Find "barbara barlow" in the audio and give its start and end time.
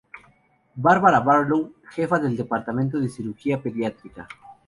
0.85-1.75